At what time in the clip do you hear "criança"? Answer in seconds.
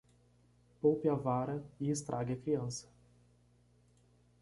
2.35-2.87